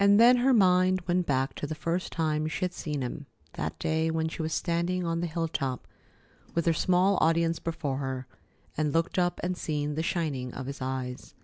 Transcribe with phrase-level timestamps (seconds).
[0.00, 3.78] And then her mind went back to the first time she had seen him, that
[3.78, 5.86] day when she was standing on the hilltop
[6.56, 8.26] with, her small audience before her,
[8.76, 11.36] and had looked up and seen the shining of his eyes.